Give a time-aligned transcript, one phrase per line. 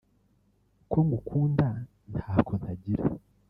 [0.91, 1.67] Ko ngukunda
[2.11, 3.05] ntako ntagira